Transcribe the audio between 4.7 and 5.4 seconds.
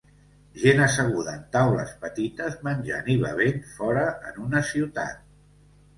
ciutat.